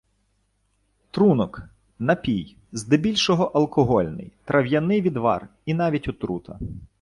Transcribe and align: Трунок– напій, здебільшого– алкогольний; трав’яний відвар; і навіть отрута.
Трунок– 1.11 1.63
напій, 1.99 2.55
здебільшого– 2.71 3.43
алкогольний; 3.55 4.31
трав’яний 4.45 5.01
відвар; 5.01 5.47
і 5.65 5.73
навіть 5.73 6.07
отрута. 6.07 6.59